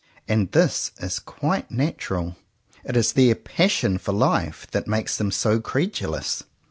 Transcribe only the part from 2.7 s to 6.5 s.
It is their passion for life that makes them so credulous.